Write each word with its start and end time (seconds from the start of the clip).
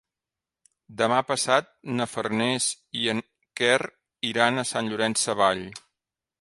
Demà 1.01 1.19
passat 1.31 1.69
na 1.99 2.07
Farners 2.13 2.71
i 3.03 3.07
en 3.15 3.23
Quer 3.61 3.79
iran 4.33 4.59
a 4.59 4.67
Sant 4.75 4.93
Llorenç 4.93 5.27
Savall. 5.29 5.67